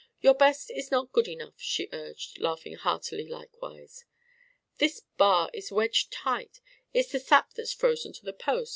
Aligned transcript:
"Your 0.19 0.33
best 0.33 0.71
is 0.71 0.89
not 0.89 1.11
good 1.11 1.27
enough," 1.27 1.53
she 1.61 1.87
urged, 1.93 2.39
laughing 2.39 2.73
heartily 2.73 3.27
likewise. 3.29 4.03
"This 4.79 5.01
bar 5.17 5.51
is 5.53 5.71
wedged 5.71 6.11
tight. 6.11 6.59
It's 6.91 7.11
the 7.11 7.19
sap 7.19 7.53
that's 7.53 7.71
frozen 7.71 8.11
to 8.13 8.25
the 8.25 8.33
post. 8.33 8.69